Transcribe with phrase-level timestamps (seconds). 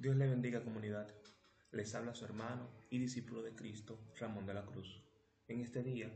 [0.00, 1.12] Dios le bendiga comunidad.
[1.72, 5.02] Les habla su hermano y discípulo de Cristo, Ramón de la Cruz.
[5.48, 6.08] En este día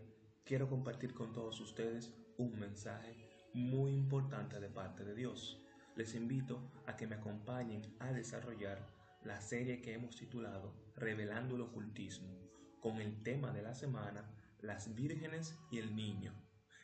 [0.45, 3.17] quiero compartir con todos ustedes un mensaje
[3.55, 5.61] muy importante de parte de Dios.
[5.97, 8.89] Les invito a que me acompañen a desarrollar
[9.25, 12.39] la serie que hemos titulado Revelando el ocultismo,
[12.81, 16.33] con el tema de la semana Las vírgenes y el niño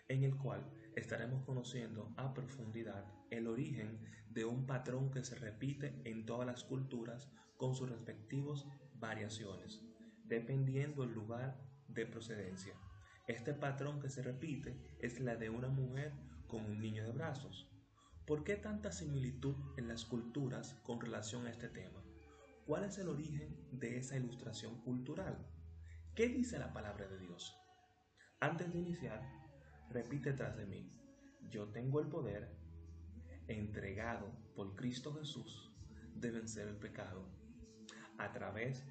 [0.08, 0.64] en el cual
[0.98, 4.00] estaremos conociendo a profundidad el origen
[4.30, 9.82] de un patrón que se repite en todas las culturas con sus respectivas variaciones,
[10.24, 12.74] dependiendo el lugar de procedencia.
[13.26, 16.12] Este patrón que se repite es la de una mujer
[16.48, 17.70] con un niño de brazos.
[18.26, 22.02] ¿Por qué tanta similitud en las culturas con relación a este tema?
[22.66, 25.46] ¿Cuál es el origen de esa ilustración cultural?
[26.15, 27.56] ¿Qué dice la palabra de Dios?
[28.40, 29.38] Antes de iniciar,
[29.91, 30.91] repite tras de mí,
[31.51, 32.48] yo tengo el poder
[33.46, 35.73] entregado por Cristo Jesús
[36.15, 37.24] de vencer el pecado
[38.19, 38.84] a través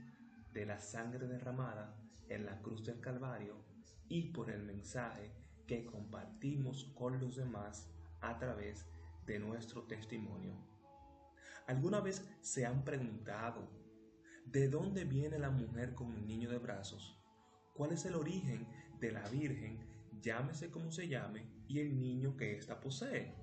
[0.53, 1.95] de la sangre derramada
[2.29, 3.63] en la cruz del Calvario
[4.09, 5.31] y por el mensaje
[5.67, 8.85] que compartimos con los demás a través
[9.25, 10.55] de nuestro testimonio.
[11.67, 13.69] ¿Alguna vez se han preguntado
[14.45, 17.21] de dónde viene la mujer con un niño de brazos?
[17.73, 18.65] ¿Cuál es el origen
[18.99, 23.33] de la Virgen llámese como se llame, y el niño que ésta posee.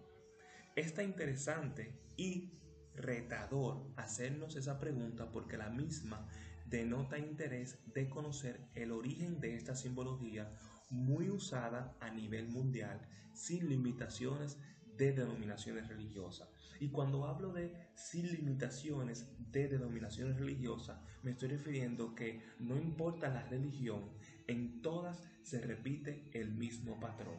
[0.76, 2.52] Está interesante y
[2.94, 6.28] retador hacernos esa pregunta porque la misma
[6.66, 10.50] denota interés de conocer el origen de esta simbología
[10.90, 13.00] muy usada a nivel mundial
[13.32, 14.58] sin limitaciones
[14.96, 16.48] de denominaciones religiosas.
[16.80, 23.28] Y cuando hablo de sin limitaciones de denominaciones religiosas, me estoy refiriendo que no importa
[23.28, 24.10] la religión,
[24.46, 27.36] en todas se repite el mismo patrón.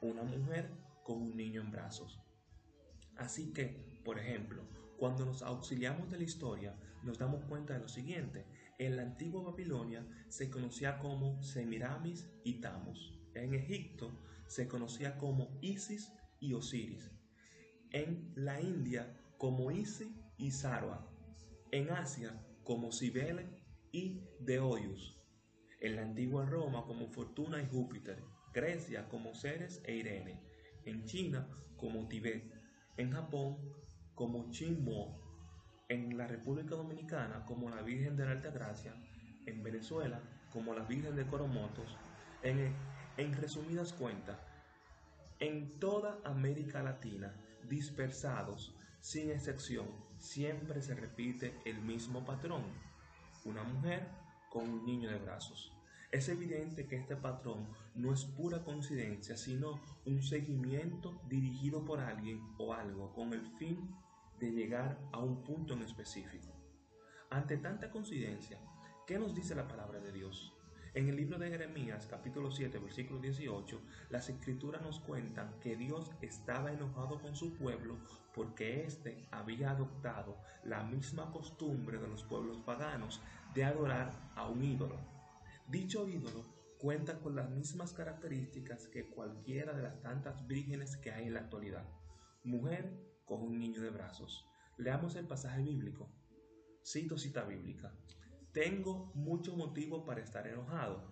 [0.00, 0.70] Una mujer
[1.02, 2.20] con un niño en brazos.
[3.16, 4.62] Así que, por ejemplo,
[4.96, 8.46] cuando nos auxiliamos de la historia, nos damos cuenta de lo siguiente.
[8.78, 13.18] En la antigua Babilonia se conocía como Semiramis y Tamus.
[13.34, 17.10] En Egipto se conocía como Isis y Osiris.
[17.90, 21.10] En la India como Isis y Sarwa.
[21.72, 23.46] En Asia como Cibele
[23.90, 25.17] y Deoyus.
[25.80, 28.22] En la antigua Roma como Fortuna y Júpiter.
[28.52, 30.40] Grecia como Ceres e Irene.
[30.84, 32.52] En China como Tibet.
[32.96, 33.58] En Japón
[34.14, 35.20] como Chinmo.
[35.88, 38.94] En la República Dominicana como la Virgen de la Alta Gracia.
[39.46, 40.20] En Venezuela
[40.52, 41.96] como la Virgen de Coromotos.
[42.42, 42.74] En,
[43.16, 44.38] en resumidas cuentas,
[45.40, 47.32] en toda América Latina,
[47.68, 49.86] dispersados, sin excepción,
[50.18, 52.64] siempre se repite el mismo patrón.
[53.44, 54.08] Una mujer
[54.50, 55.72] con un niño de brazos.
[56.10, 62.40] Es evidente que este patrón no es pura coincidencia, sino un seguimiento dirigido por alguien
[62.56, 63.94] o algo con el fin
[64.40, 66.54] de llegar a un punto en específico.
[67.30, 68.58] Ante tanta coincidencia,
[69.06, 70.57] ¿qué nos dice la palabra de Dios?
[70.98, 76.10] En el libro de Jeremías, capítulo 7, versículo 18, las escrituras nos cuentan que Dios
[76.22, 77.98] estaba enojado con su pueblo
[78.34, 83.22] porque éste había adoptado la misma costumbre de los pueblos paganos
[83.54, 84.98] de adorar a un ídolo.
[85.68, 86.44] Dicho ídolo
[86.80, 91.40] cuenta con las mismas características que cualquiera de las tantas vírgenes que hay en la
[91.42, 91.88] actualidad.
[92.42, 92.92] Mujer
[93.24, 94.48] con un niño de brazos.
[94.78, 96.10] Leamos el pasaje bíblico.
[96.84, 97.94] Cito cita bíblica.
[98.52, 101.02] Tengo mucho motivo para estar enojado.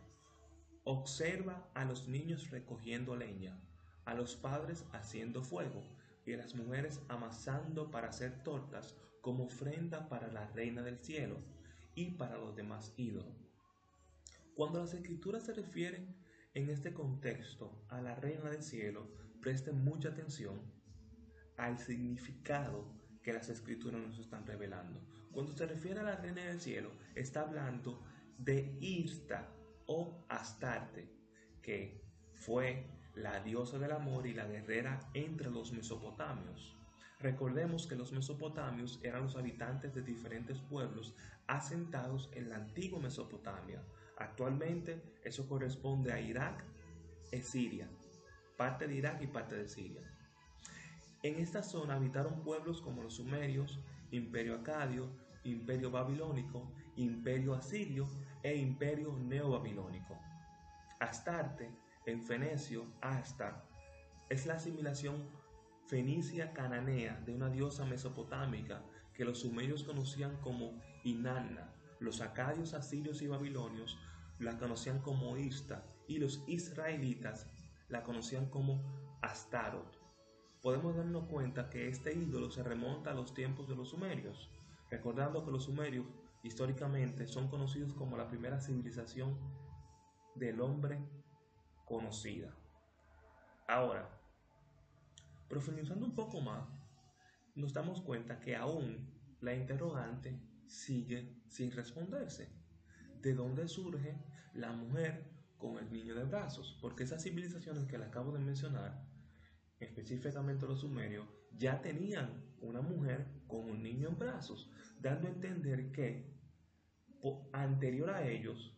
[0.84, 3.60] Observa a los niños recogiendo leña,
[4.04, 5.82] a los padres haciendo fuego
[6.24, 11.38] y a las mujeres amasando para hacer tortas como ofrenda para la reina del cielo
[11.94, 13.50] y para los demás ídolos.
[14.54, 16.16] Cuando las escrituras se refieren
[16.54, 19.06] en este contexto a la reina del cielo,
[19.42, 20.60] presten mucha atención
[21.58, 22.86] al significado
[23.26, 25.00] que las escrituras nos están revelando.
[25.32, 28.00] Cuando se refiere a la reina del cielo, está hablando
[28.38, 29.48] de Irsta
[29.86, 31.10] o Astarte,
[31.60, 32.04] que
[32.34, 36.76] fue la diosa del amor y la guerrera entre los mesopotamios.
[37.18, 41.16] Recordemos que los mesopotamios eran los habitantes de diferentes pueblos
[41.48, 43.82] asentados en la antigua Mesopotamia.
[44.18, 46.62] Actualmente eso corresponde a Irak
[47.32, 47.88] y Siria,
[48.56, 50.15] parte de Irak y parte de Siria.
[51.26, 53.80] En esta zona habitaron pueblos como los sumerios,
[54.12, 55.10] imperio acadio,
[55.42, 58.06] imperio babilónico, imperio asirio
[58.44, 60.16] e imperio neobabilónico.
[61.00, 61.68] Astarte,
[62.06, 63.66] en fenecio, Astar,
[64.30, 65.28] es la asimilación
[65.88, 73.20] fenicia cananea de una diosa mesopotámica que los sumerios conocían como Inanna, los acadios, asirios
[73.20, 73.98] y babilonios
[74.38, 77.50] la conocían como Ista y los israelitas
[77.88, 79.95] la conocían como Astaroth
[80.66, 84.50] podemos darnos cuenta que este ídolo se remonta a los tiempos de los sumerios.
[84.90, 86.04] recordando que los sumerios
[86.42, 89.38] históricamente son conocidos como la primera civilización
[90.34, 90.98] del hombre
[91.84, 92.52] conocida.
[93.68, 94.10] Ahora,
[95.48, 96.68] profundizando un poco más,
[97.54, 99.08] nos damos cuenta que aún
[99.40, 100.36] la interrogante
[100.66, 102.50] sigue sin responderse.
[103.22, 104.18] ¿De dónde surge
[104.52, 106.76] la mujer con el niño de brazos?
[106.82, 109.05] Porque esas civilizaciones que le acabo de mencionar,
[109.80, 114.70] específicamente los sumerios, ya tenían una mujer con un niño en brazos,
[115.00, 116.34] dando a entender que
[117.52, 118.76] anterior a ellos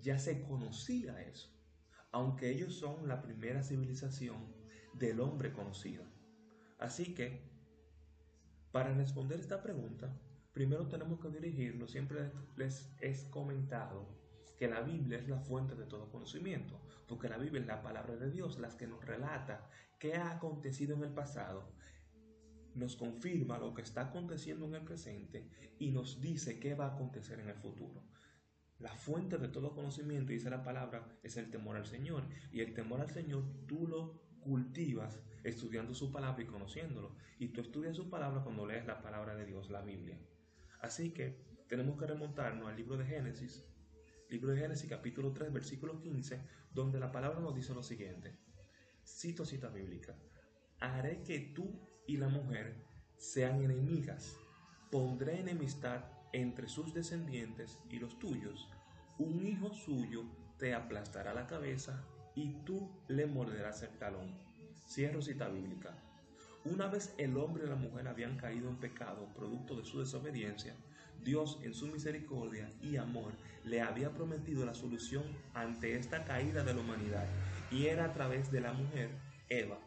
[0.00, 1.50] ya se conocía eso,
[2.10, 4.54] aunque ellos son la primera civilización
[4.94, 6.04] del hombre conocido.
[6.78, 7.50] Así que,
[8.70, 10.18] para responder esta pregunta,
[10.52, 14.21] primero tenemos que dirigirnos, siempre les he comentado
[14.62, 18.14] que la Biblia es la fuente de todo conocimiento, porque la Biblia es la palabra
[18.14, 19.68] de Dios, las que nos relata
[19.98, 21.74] qué ha acontecido en el pasado,
[22.76, 25.50] nos confirma lo que está aconteciendo en el presente
[25.80, 28.04] y nos dice qué va a acontecer en el futuro.
[28.78, 32.22] La fuente de todo conocimiento, dice la palabra, es el temor al Señor.
[32.52, 37.16] Y el temor al Señor tú lo cultivas estudiando su palabra y conociéndolo.
[37.40, 40.20] Y tú estudias su palabra cuando lees la palabra de Dios, la Biblia.
[40.80, 43.64] Así que tenemos que remontarnos al libro de Génesis,
[44.32, 46.40] libro de Génesis capítulo 3, versículo 15,
[46.72, 48.34] donde la palabra nos dice lo siguiente.
[49.04, 50.16] Cito cita bíblica.
[50.80, 52.82] Haré que tú y la mujer
[53.18, 54.38] sean enemigas.
[54.90, 58.70] Pondré enemistad entre sus descendientes y los tuyos.
[59.18, 60.24] Un hijo suyo
[60.58, 62.02] te aplastará la cabeza
[62.34, 64.34] y tú le morderás el talón.
[64.88, 65.94] Cierro cita bíblica.
[66.64, 70.74] Una vez el hombre y la mujer habían caído en pecado producto de su desobediencia,
[71.24, 73.32] Dios en su misericordia y amor
[73.64, 75.24] le había prometido la solución
[75.54, 77.26] ante esta caída de la humanidad
[77.70, 79.10] y era a través de la mujer,
[79.48, 79.78] Eva.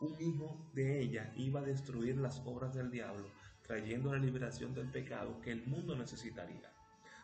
[0.00, 3.30] Un hijo de ella iba a destruir las obras del diablo
[3.66, 6.72] trayendo la liberación del pecado que el mundo necesitaría.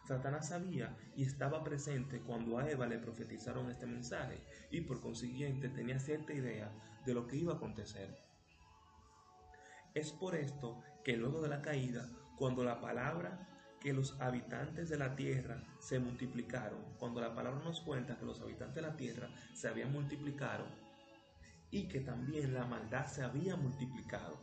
[0.07, 4.39] Satanás sabía y estaba presente cuando a Eva le profetizaron este mensaje
[4.71, 6.71] y por consiguiente tenía cierta idea
[7.05, 8.17] de lo que iba a acontecer.
[9.95, 13.49] Es por esto que luego de la caída, cuando la palabra
[13.81, 18.41] que los habitantes de la tierra se multiplicaron, cuando la palabra nos cuenta que los
[18.41, 20.65] habitantes de la tierra se habían multiplicado
[21.71, 24.39] y que también la maldad se había multiplicado,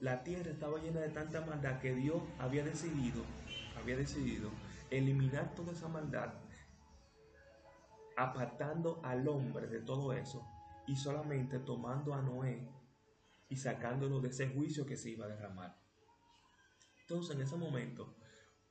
[0.00, 3.22] la tierra estaba llena de tanta maldad que Dios había decidido,
[3.80, 4.50] había decidido
[4.90, 6.34] eliminar toda esa maldad,
[8.16, 10.44] apartando al hombre de todo eso
[10.86, 12.68] y solamente tomando a Noé
[13.48, 15.81] y sacándolo de ese juicio que se iba a derramar.
[17.02, 18.16] Entonces en ese momento,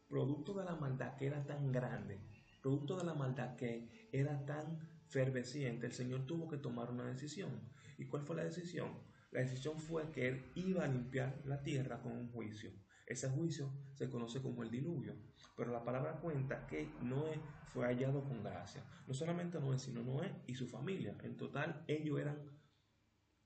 [0.07, 2.19] producto de la maldad que era tan grande,
[2.62, 7.72] producto de la maldad que era tan fervesciente, el Señor tuvo que tomar una decisión.
[7.98, 8.89] ¿Y cuál fue la decisión?
[9.31, 12.72] La decisión fue que él iba a limpiar la tierra con un juicio.
[13.06, 15.16] Ese juicio se conoce como el diluvio.
[15.57, 18.84] Pero la palabra cuenta que Noé fue hallado con gracia.
[19.07, 21.18] No solamente Noé, sino Noé y su familia.
[21.24, 22.42] En total, ellos eran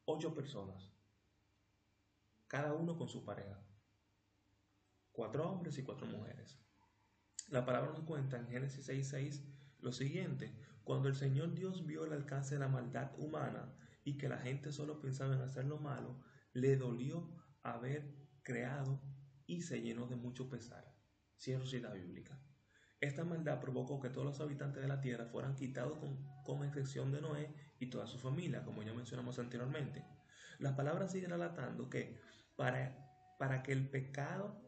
[0.06, 0.92] ocho personas.
[2.48, 3.65] Cada uno con su pareja.
[5.16, 6.60] Cuatro hombres y cuatro mujeres.
[7.50, 9.46] La palabra nos cuenta en Génesis 6:6
[9.80, 10.54] lo siguiente.
[10.84, 13.74] Cuando el Señor Dios vio el alcance de la maldad humana,
[14.04, 16.22] y que la gente solo pensaba en hacer lo malo,
[16.54, 17.34] le dolió
[17.64, 18.14] haber
[18.44, 19.02] creado
[19.48, 20.94] y se llenó de mucho pesar.
[21.38, 22.38] Cierro cita bíblica.
[23.00, 27.12] Esta maldad provocó que todos los habitantes de la tierra fueran quitados con, con excepción
[27.12, 30.06] de Noé y toda su familia, como ya mencionamos anteriormente.
[30.60, 32.20] La palabra sigue relatando que
[32.56, 32.96] para,
[33.40, 34.65] para que el pecado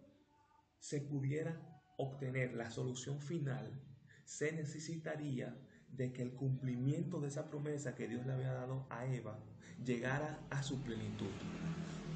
[0.80, 1.60] se pudiera
[1.98, 3.82] obtener la solución final,
[4.24, 5.58] se necesitaría
[5.90, 9.40] de que el cumplimiento de esa promesa que Dios le había dado a Eva
[9.84, 11.32] llegara a su plenitud.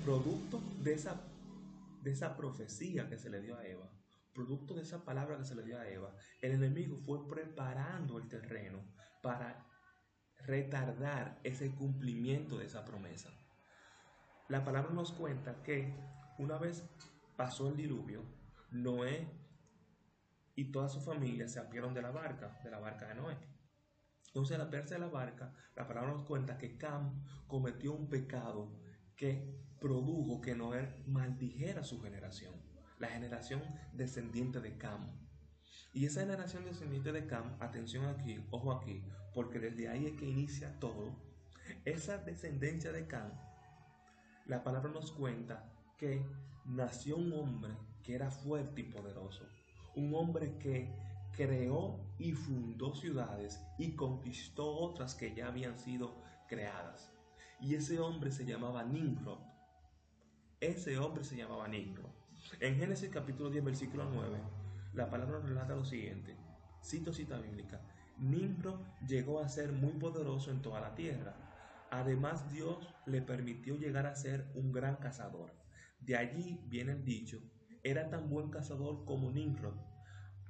[0.03, 1.21] Producto de esa,
[2.01, 3.89] de esa profecía que se le dio a Eva,
[4.33, 8.27] producto de esa palabra que se le dio a Eva, el enemigo fue preparando el
[8.27, 8.79] terreno
[9.21, 9.67] para
[10.45, 13.29] retardar ese cumplimiento de esa promesa.
[14.47, 15.93] La palabra nos cuenta que
[16.37, 16.83] una vez
[17.37, 18.23] pasó el diluvio,
[18.71, 19.27] Noé
[20.55, 23.37] y toda su familia se apiaron de la barca, de la barca de Noé.
[24.27, 28.71] Entonces, al verse de la barca, la palabra nos cuenta que Cam cometió un pecado
[29.17, 32.53] que produjo que Noé maldijera su generación,
[32.97, 33.61] la generación
[33.91, 35.19] descendiente de Cam.
[35.93, 40.29] Y esa generación descendiente de Cam, atención aquí, ojo aquí, porque desde ahí es que
[40.29, 41.13] inicia todo.
[41.83, 43.31] Esa descendencia de Cam,
[44.45, 46.25] la palabra nos cuenta que
[46.63, 49.45] nació un hombre que era fuerte y poderoso,
[49.95, 50.93] un hombre que
[51.35, 56.15] creó y fundó ciudades y conquistó otras que ya habían sido
[56.47, 57.11] creadas.
[57.59, 59.39] Y ese hombre se llamaba Nimrod.
[60.59, 62.09] Ese hombre se llamaba Nimrod.
[62.59, 64.37] En Génesis capítulo 10, versículo 9,
[64.93, 66.35] la palabra relata lo siguiente.
[66.83, 67.79] Cito cita bíblica.
[68.17, 71.35] Nimrod llegó a ser muy poderoso en toda la tierra.
[71.91, 75.53] Además, Dios le permitió llegar a ser un gran cazador.
[75.99, 77.39] De allí viene el dicho,
[77.83, 79.75] era tan buen cazador como Nimrod,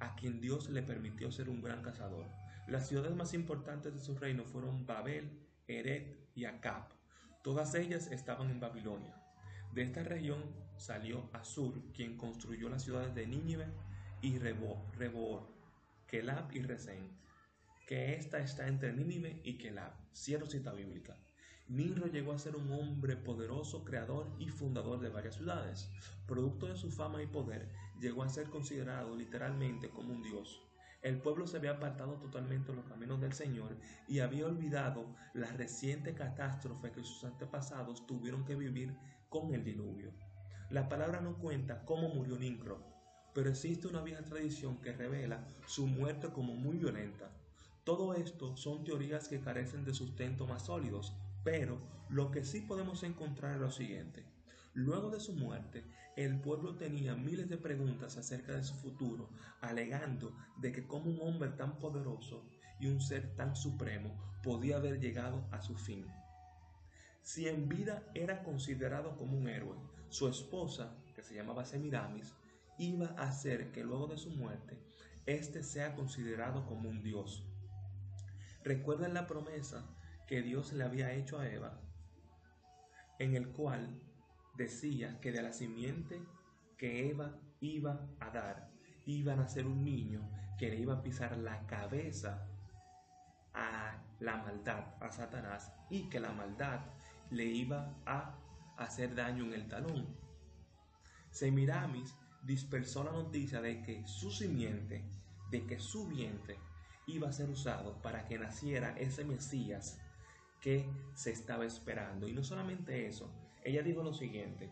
[0.00, 2.26] a quien Dios le permitió ser un gran cazador.
[2.68, 5.30] Las ciudades más importantes de su reino fueron Babel,
[5.66, 6.84] Eret y Acab.
[7.42, 9.14] Todas ellas estaban en Babilonia.
[9.72, 10.42] De esta región
[10.76, 13.66] salió Asur, quien construyó las ciudades de Nínive
[14.20, 15.48] y Reboor,
[16.06, 17.10] Kelab y Resén,
[17.86, 19.92] que esta está entre Nínive y Kelab.
[20.14, 21.16] Cierro cita bíblica.
[21.72, 25.88] Nimrod llegó a ser un hombre poderoso, creador y fundador de varias ciudades.
[26.26, 27.66] Producto de su fama y poder,
[27.98, 30.60] llegó a ser considerado literalmente como un dios.
[31.00, 33.74] El pueblo se había apartado totalmente de los caminos del Señor
[34.06, 38.94] y había olvidado la reciente catástrofe que sus antepasados tuvieron que vivir
[39.30, 40.12] con el diluvio.
[40.68, 42.82] La palabra no cuenta cómo murió Nimrod,
[43.32, 47.30] pero existe una vieja tradición que revela su muerte como muy violenta.
[47.84, 53.02] Todo esto son teorías que carecen de sustento más sólidos, pero lo que sí podemos
[53.02, 54.24] encontrar es lo siguiente.
[54.74, 55.84] Luego de su muerte,
[56.16, 59.30] el pueblo tenía miles de preguntas acerca de su futuro,
[59.60, 62.46] alegando de que como un hombre tan poderoso
[62.80, 66.06] y un ser tan supremo podía haber llegado a su fin.
[67.22, 69.76] Si en vida era considerado como un héroe,
[70.08, 72.34] su esposa, que se llamaba Semiramis,
[72.78, 74.78] iba a hacer que luego de su muerte,
[75.26, 77.46] éste sea considerado como un dios.
[78.64, 79.86] Recuerden la promesa
[80.26, 81.80] que Dios le había hecho a Eva,
[83.18, 84.00] en el cual
[84.56, 86.20] decía que de la simiente
[86.78, 88.70] que Eva iba a dar,
[89.06, 92.48] iba a nacer un niño que le iba a pisar la cabeza
[93.54, 96.80] a la maldad, a Satanás, y que la maldad
[97.30, 98.38] le iba a
[98.76, 100.16] hacer daño en el talón.
[101.30, 105.04] Semiramis dispersó la noticia de que su simiente,
[105.50, 106.58] de que su vientre
[107.06, 109.98] iba a ser usado para que naciera ese Mesías
[110.62, 112.26] que se estaba esperando.
[112.26, 113.30] Y no solamente eso,
[113.62, 114.70] ella dijo lo siguiente,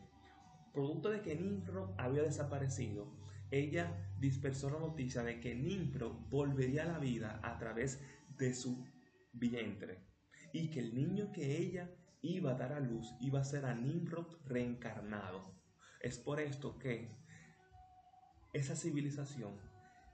[0.72, 3.12] producto de que Nimrod había desaparecido,
[3.50, 8.00] ella dispersó la noticia de que Nimrod volvería a la vida a través
[8.38, 8.86] de su
[9.32, 9.98] vientre
[10.52, 11.90] y que el niño que ella
[12.22, 15.54] iba a dar a luz iba a ser a Nimrod reencarnado.
[16.00, 17.10] Es por esto que
[18.52, 19.58] esa civilización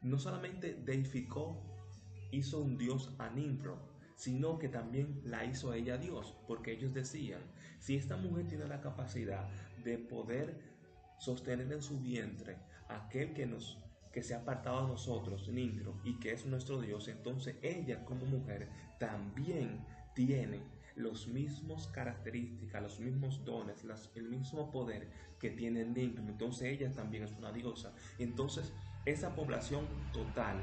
[0.03, 1.63] no solamente deificó,
[2.31, 7.41] hizo un dios a Nimrod, sino que también la hizo ella Dios, porque ellos decían,
[7.79, 9.49] si esta mujer tiene la capacidad
[9.85, 10.59] de poder
[11.19, 12.57] sostener en su vientre
[12.89, 13.79] aquel que nos
[14.13, 18.25] que se ha apartado a nosotros, Nimrod, y que es nuestro Dios, entonces ella como
[18.25, 20.63] mujer también tiene
[20.95, 26.31] los mismos características, los mismos dones, el mismo poder que tiene Nimrod.
[26.31, 27.93] Entonces ella también es una diosa.
[28.19, 28.73] Entonces
[29.05, 30.57] esa población total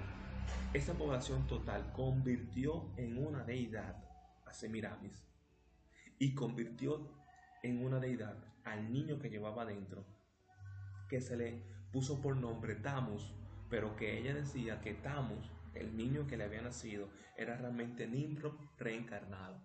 [0.74, 4.04] esa población total convirtió en una deidad
[4.46, 5.24] a Semiramis
[6.18, 7.12] y convirtió
[7.62, 10.06] en una deidad al niño que llevaba dentro,
[11.10, 13.34] que se le puso por nombre Tamus,
[13.70, 18.54] pero que ella decía que Tamus, el niño que le había nacido, era realmente Nimrod
[18.78, 19.62] reencarnado.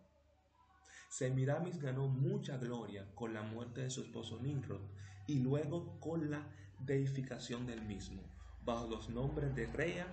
[1.09, 4.83] Semiramis ganó mucha gloria con la muerte de su esposo Nimrod
[5.27, 6.47] y luego con la
[6.81, 8.23] deificación del mismo,
[8.65, 10.07] bajo los nombres de Rea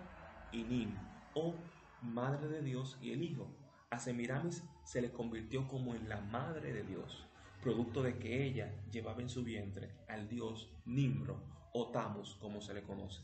[0.55, 0.95] y Nim,
[1.33, 1.53] o
[2.01, 3.51] Madre de Dios y el Hijo.
[3.89, 7.27] A Semiramis se le convirtió como en la Madre de Dios,
[7.61, 11.43] producto de que ella llevaba en su vientre al dios Nimro
[11.73, 13.21] o Tamus, como se le conoce.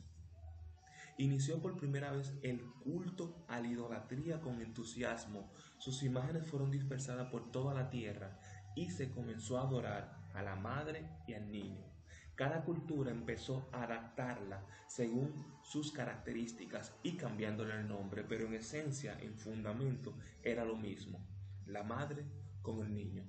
[1.18, 5.52] Inició por primera vez el culto a la idolatría con entusiasmo.
[5.78, 8.40] Sus imágenes fueron dispersadas por toda la tierra
[8.76, 11.91] y se comenzó a adorar a la madre y al niño.
[12.36, 19.18] Cada cultura empezó a adaptarla según sus características y cambiándole el nombre, pero en esencia,
[19.20, 21.26] en fundamento, era lo mismo,
[21.66, 22.26] la madre
[22.62, 23.24] con el niño.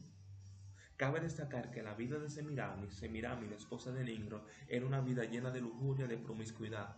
[0.97, 5.25] Cabe destacar que la vida de Semiramis, Semiramis, la esposa de Nimrod, era una vida
[5.25, 6.97] llena de lujuria, de promiscuidad,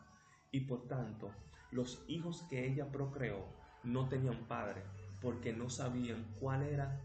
[0.51, 1.33] y por tanto,
[1.71, 3.47] los hijos que ella procreó
[3.83, 4.83] no tenían padre,
[5.21, 7.01] porque no sabían cuál era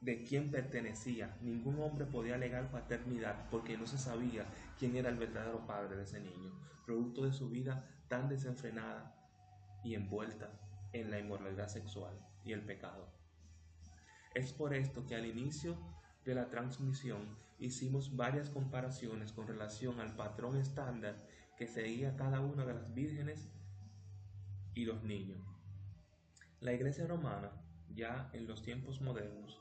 [0.00, 1.36] de quién pertenecía.
[1.40, 4.46] Ningún hombre podía alegar paternidad porque no se sabía
[4.78, 6.52] quién era el verdadero padre de ese niño,
[6.86, 9.14] producto de su vida tan desenfrenada
[9.84, 10.50] y envuelta
[10.92, 12.14] en la inmoralidad sexual
[12.44, 13.08] y el pecado.
[14.34, 15.76] Es por esto que al inicio
[16.24, 21.26] de la transmisión hicimos varias comparaciones con relación al patrón estándar
[21.56, 23.50] que seguía cada una de las vírgenes
[24.74, 25.40] y los niños.
[26.60, 27.50] La iglesia romana,
[27.94, 29.60] ya en los tiempos modernos,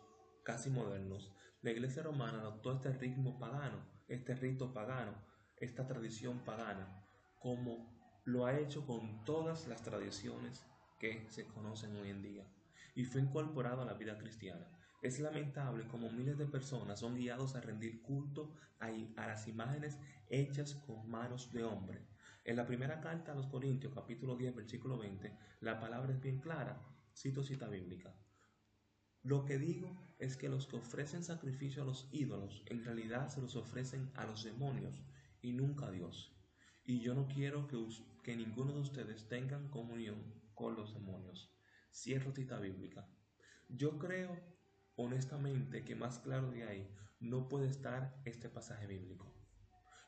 [0.50, 5.14] casi modernos, la iglesia romana adoptó este ritmo pagano, este rito pagano,
[5.58, 7.06] esta tradición pagana
[7.38, 7.88] como
[8.26, 10.66] lo ha hecho con todas las tradiciones
[10.98, 12.48] que se conocen hoy en día
[12.96, 14.68] y fue incorporado a la vida cristiana.
[15.04, 18.90] Es lamentable como miles de personas son guiados a rendir culto a,
[19.28, 20.00] las imágenes
[20.32, 22.08] hechas con manos de hombre.
[22.44, 26.40] En la primera carta a los Corintios, capítulo 10, versículo 20, la palabra es bien
[26.40, 26.82] clara.
[27.16, 28.12] Cito cita bíblica.
[29.30, 33.40] Lo que digo es que los que ofrecen sacrificio a los ídolos en realidad se
[33.42, 35.04] los ofrecen a los demonios
[35.44, 36.36] y nunca a Dios.
[36.84, 37.78] Y yo no quiero que,
[38.24, 41.54] que ninguno de ustedes tengan comunión con los demonios.
[41.94, 43.08] Cierro cita bíblica.
[43.68, 44.36] Yo creo
[44.96, 49.32] honestamente que más claro de ahí no puede estar este pasaje bíblico.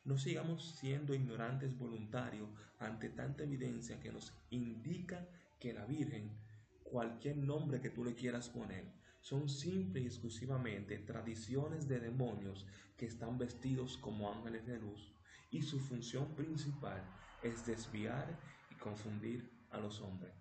[0.04, 2.50] No sigamos siendo ignorantes voluntarios
[2.80, 6.36] ante tanta evidencia que nos indica que la Virgen,
[6.82, 13.06] cualquier nombre que tú le quieras poner, son simple y exclusivamente tradiciones de demonios que
[13.06, 15.14] están vestidos como ángeles de luz
[15.52, 17.04] y su función principal
[17.44, 18.40] es desviar
[18.72, 20.34] y confundir a los hombres.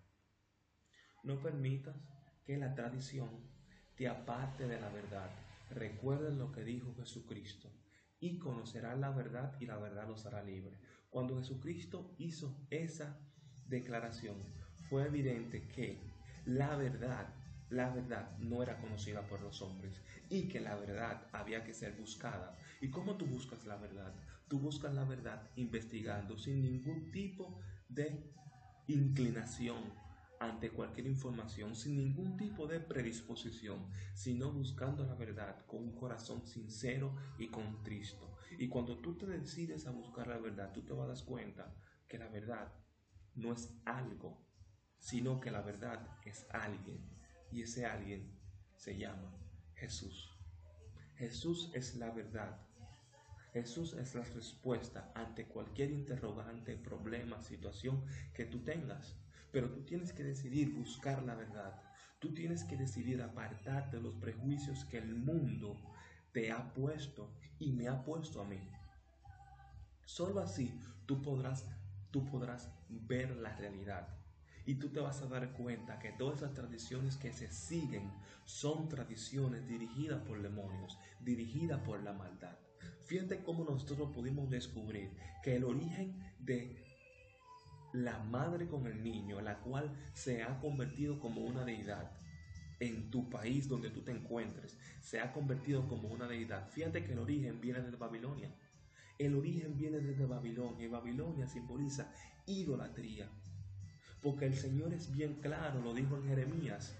[1.22, 1.96] No permitas
[2.44, 3.28] que la tradición
[3.96, 5.30] te aparte de la verdad.
[5.70, 7.70] Recuerda lo que dijo Jesucristo
[8.18, 10.78] y conocerás la verdad y la verdad los hará libre.
[11.10, 13.20] Cuando Jesucristo hizo esa
[13.66, 14.36] declaración,
[14.88, 16.00] fue evidente que
[16.46, 17.34] la verdad
[17.70, 21.96] la verdad no era conocida por los hombres y que la verdad había que ser
[21.96, 22.56] buscada.
[22.80, 24.12] ¿Y cómo tú buscas la verdad?
[24.48, 28.32] Tú buscas la verdad investigando sin ningún tipo de
[28.88, 29.78] inclinación
[30.40, 36.46] ante cualquier información, sin ningún tipo de predisposición, sino buscando la verdad con un corazón
[36.46, 38.36] sincero y contristo.
[38.58, 41.74] Y cuando tú te decides a buscar la verdad, tú te vas a dar cuenta
[42.08, 42.72] que la verdad
[43.36, 44.44] no es algo,
[44.98, 47.19] sino que la verdad es alguien
[47.52, 48.30] y ese alguien
[48.76, 49.34] se llama
[49.74, 50.30] Jesús.
[51.16, 52.58] Jesús es la verdad.
[53.52, 59.16] Jesús es la respuesta ante cualquier interrogante, problema, situación que tú tengas.
[59.50, 61.82] Pero tú tienes que decidir buscar la verdad.
[62.20, 65.76] Tú tienes que decidir apartarte de los prejuicios que el mundo
[66.32, 68.60] te ha puesto y me ha puesto a mí.
[70.04, 71.66] Solo así tú podrás,
[72.10, 74.19] tú podrás ver la realidad.
[74.70, 78.08] Y tú te vas a dar cuenta que todas las tradiciones que se siguen
[78.44, 82.56] son tradiciones dirigidas por demonios, dirigidas por la maldad.
[83.04, 85.10] Fíjate cómo nosotros pudimos descubrir
[85.42, 86.84] que el origen de
[87.92, 92.12] la madre con el niño, la cual se ha convertido como una deidad,
[92.78, 96.68] en tu país donde tú te encuentres, se ha convertido como una deidad.
[96.68, 98.54] Fíjate que el origen viene de Babilonia.
[99.18, 102.14] El origen viene desde Babilonia y Babilonia simboliza
[102.46, 103.28] idolatría.
[104.22, 106.94] Porque el Señor es bien claro, lo dijo en Jeremías.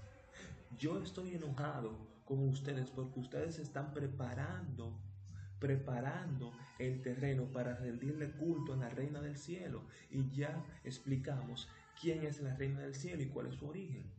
[0.78, 4.98] Yo estoy enojado con ustedes porque ustedes están preparando,
[5.59, 9.83] preparando el terreno para rendirle culto a la reina del cielo.
[10.11, 11.68] Y ya explicamos
[12.00, 14.11] quién es la reina del cielo y cuál es su origen.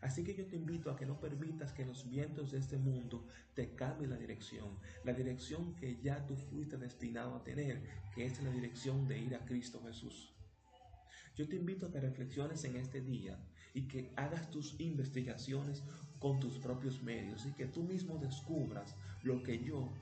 [0.00, 3.24] Así que yo te invito a que no permitas que los vientos de este mundo
[3.54, 7.80] te cambien la dirección, la dirección que ya tú fuiste destinado a tener,
[8.12, 10.34] que es la dirección de ir a Cristo Jesús.
[11.34, 13.38] Yo te invito a que reflexiones en este día
[13.74, 15.82] y que hagas tus investigaciones
[16.18, 19.92] con tus propios medios y que tú mismo descubras lo que yo,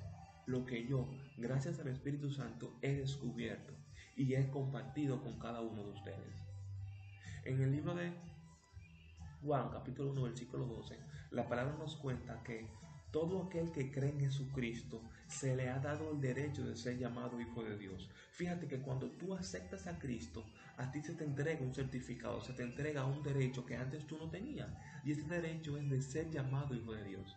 [0.46, 3.72] lo que yo, gracias al Espíritu Santo, he descubierto
[4.16, 6.42] y he compartido con cada uno de ustedes.
[7.44, 8.12] En el libro de
[9.42, 10.98] Juan, capítulo 1, versículo 12,
[11.30, 12.68] la palabra nos cuenta que
[13.10, 17.40] todo aquel que cree en Jesucristo se le ha dado el derecho de ser llamado
[17.40, 18.08] hijo de Dios.
[18.32, 20.44] Fíjate que cuando tú aceptas a Cristo,
[20.80, 24.16] a ti se te entrega un certificado, se te entrega un derecho que antes tú
[24.16, 24.70] no tenías.
[25.04, 27.36] Y ese derecho es de ser llamado hijo de Dios.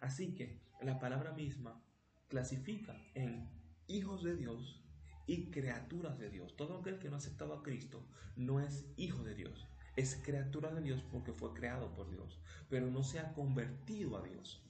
[0.00, 1.82] Así que la palabra misma
[2.28, 3.50] clasifica en
[3.88, 4.84] hijos de Dios
[5.26, 6.56] y criaturas de Dios.
[6.56, 8.06] Todo aquel que no ha aceptado a Cristo
[8.36, 9.66] no es hijo de Dios.
[9.96, 14.22] Es criatura de Dios porque fue creado por Dios, pero no se ha convertido a
[14.22, 14.62] Dios.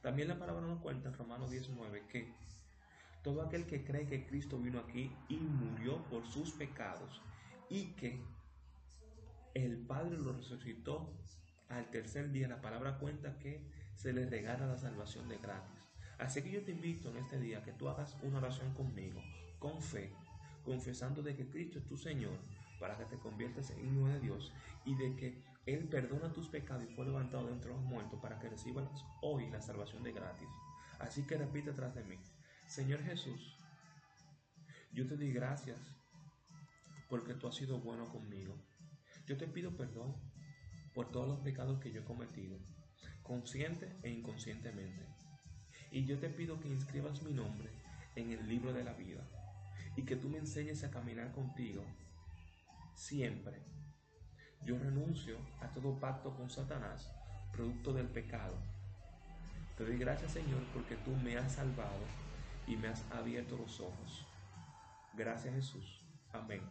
[0.00, 2.34] También la palabra nos cuenta en Romanos 19 que
[3.22, 7.22] todo aquel que cree que Cristo vino aquí y murió por sus pecados
[7.68, 8.20] y que
[9.54, 11.12] el Padre lo resucitó
[11.68, 15.90] al tercer día, la palabra cuenta que se le regala la salvación de gratis.
[16.18, 19.20] Así que yo te invito en este día que tú hagas una oración conmigo,
[19.58, 20.12] con fe,
[20.64, 22.38] confesando de que Cristo es tu Señor,
[22.78, 24.52] para que te conviertas en hijo de Dios
[24.84, 28.38] y de que Él perdona tus pecados y fue levantado de entre los muertos para
[28.38, 28.88] que recibas
[29.20, 30.48] hoy la salvación de gratis.
[30.98, 32.18] Así que repite atrás de mí.
[32.72, 33.54] Señor Jesús,
[34.94, 35.76] yo te doy gracias
[37.10, 38.54] porque tú has sido bueno conmigo.
[39.26, 40.16] Yo te pido perdón
[40.94, 42.56] por todos los pecados que yo he cometido,
[43.22, 45.04] consciente e inconscientemente.
[45.90, 47.68] Y yo te pido que inscribas mi nombre
[48.16, 49.22] en el libro de la vida.
[49.94, 51.84] y que tú me enseñes a caminar contigo
[52.94, 53.60] siempre.
[54.64, 57.12] Yo renuncio a todo pacto con Satanás,
[57.52, 58.56] producto del pecado.
[59.76, 62.31] Te doy gracias Señor porque tú me has salvado
[62.66, 64.26] y me has abierto los ojos.
[65.14, 66.04] Gracias Jesús.
[66.32, 66.62] Amén.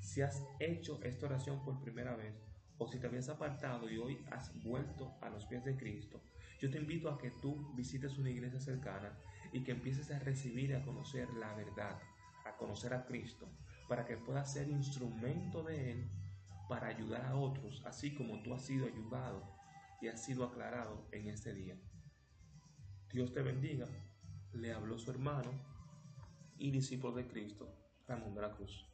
[0.00, 2.34] Si has hecho esta oración por primera vez,
[2.78, 6.20] o si te habías apartado y hoy has vuelto a los pies de Cristo,
[6.60, 9.16] yo te invito a que tú visites una iglesia cercana
[9.52, 11.98] y que empieces a recibir y a conocer la verdad,
[12.44, 13.48] a conocer a Cristo,
[13.88, 16.10] para que puedas ser instrumento de Él
[16.68, 19.42] para ayudar a otros, así como tú has sido ayudado
[20.00, 21.76] y has sido aclarado en este día.
[23.12, 23.86] Dios te bendiga.
[24.54, 25.50] Le habló su hermano
[26.58, 27.68] y discípulo de Cristo,
[28.06, 28.86] Ramón de la Cruz.